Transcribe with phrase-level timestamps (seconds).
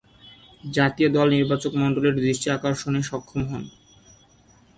[0.73, 3.63] জাতীয় দল নির্বাচকমণ্ডলীর দৃষ্টি আকর্ষণে সক্ষম হন।